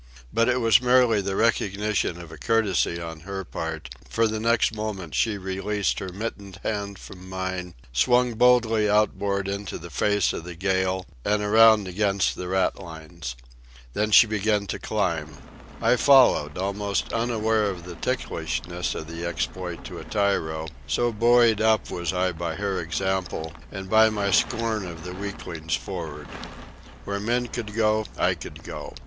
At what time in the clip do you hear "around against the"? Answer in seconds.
11.43-12.47